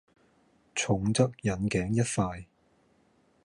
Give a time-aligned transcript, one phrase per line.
[0.73, 2.47] 重則引頸一快